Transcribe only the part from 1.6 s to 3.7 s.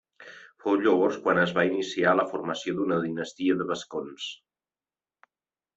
iniciar la formació d'una dinastia